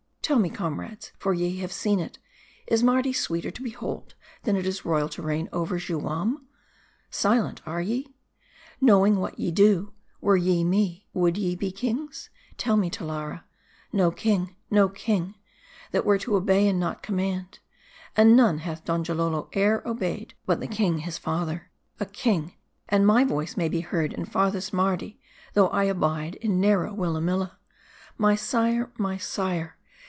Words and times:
Tell 0.23 0.37
me, 0.39 0.49
comrades, 0.49 1.11
for 1.19 1.33
ye 1.33 1.57
have 1.57 1.73
seen 1.73 1.99
it, 1.99 2.17
is 2.65 2.81
Mardi 2.83 3.11
sweeter 3.11 3.51
to 3.51 3.61
behold, 3.61 4.13
than 4.43 4.55
it 4.55 4.65
is 4.65 4.85
royal 4.85 5.09
to 5.09 5.21
reign 5.21 5.49
over 5.51 5.77
Juam? 5.77 6.47
Silent, 7.09 7.59
are 7.65 7.81
ye? 7.81 8.15
Knowing 8.79 9.17
what 9.17 9.37
ye 9.37 9.51
do, 9.51 9.91
were 10.21 10.37
ye 10.37 10.63
me, 10.63 11.05
would 11.11 11.37
ye 11.37 11.53
be 11.57 11.69
kings? 11.69 12.29
Tell 12.55 12.77
me, 12.77 12.89
Talara. 12.89 13.43
No 13.91 14.09
king: 14.09 14.55
no 14.69 14.87
king: 14.87 15.35
that 15.91 16.05
were 16.05 16.17
to 16.19 16.37
obey, 16.37 16.65
and 16.65 16.79
not 16.79 17.03
command. 17.03 17.59
And 18.15 18.33
none 18.33 18.59
hath 18.59 18.85
Donjalolo 18.85 19.49
ere 19.51 19.83
obeyed 19.85 20.33
but 20.45 20.61
the 20.61 20.67
king 20.67 20.99
his 20.99 21.17
father. 21.17 21.71
A 21.99 22.05
king, 22.05 22.53
and 22.87 23.05
my 23.05 23.25
voice 23.25 23.57
may 23.57 23.67
be 23.67 23.81
heard 23.81 24.13
in 24.13 24.23
farthest 24.23 24.71
Mardi, 24.71 25.19
though 25.55 25.67
I 25.67 25.85
abide 25.85 26.35
in 26.35 26.61
narrow 26.61 26.93
Willamilla. 26.95 27.57
My 28.17 28.35
sire! 28.35 28.93
my 28.97 29.17
sire 29.17 29.75